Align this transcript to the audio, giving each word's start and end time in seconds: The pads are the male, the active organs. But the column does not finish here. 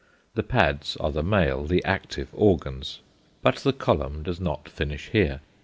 The 0.33 0.41
pads 0.41 0.97
are 0.97 1.11
the 1.11 1.21
male, 1.21 1.63
the 1.63 1.83
active 1.85 2.29
organs. 2.33 3.01
But 3.43 3.57
the 3.57 3.71
column 3.71 4.23
does 4.23 4.39
not 4.39 4.67
finish 4.67 5.09
here. 5.09 5.41